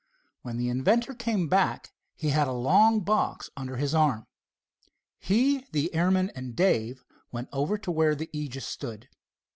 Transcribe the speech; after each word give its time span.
When 0.41 0.57
the 0.57 0.67
inventor 0.67 1.13
came 1.13 1.47
back 1.47 1.91
he 2.15 2.29
had 2.29 2.47
a 2.47 2.51
long 2.53 3.01
box 3.01 3.51
under 3.55 3.77
his 3.77 3.93
arm. 3.93 4.25
He, 5.19 5.67
the 5.73 5.93
airman 5.93 6.31
and 6.31 6.55
Dave 6.55 7.05
went 7.31 7.49
over 7.53 7.77
to 7.77 7.91
where 7.91 8.15
the 8.15 8.27
Aegis 8.33 8.65
stood. 8.65 9.09